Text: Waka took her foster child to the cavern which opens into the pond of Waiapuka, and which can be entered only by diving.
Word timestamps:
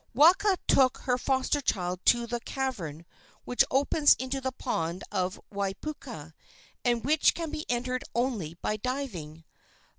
Waka 0.15 0.57
took 0.67 0.97
her 1.01 1.15
foster 1.19 1.61
child 1.61 1.99
to 2.07 2.25
the 2.25 2.39
cavern 2.39 3.05
which 3.45 3.63
opens 3.69 4.15
into 4.15 4.41
the 4.41 4.51
pond 4.51 5.03
of 5.11 5.39
Waiapuka, 5.53 6.33
and 6.83 7.05
which 7.05 7.35
can 7.35 7.51
be 7.51 7.69
entered 7.69 8.03
only 8.15 8.55
by 8.63 8.77
diving. 8.77 9.43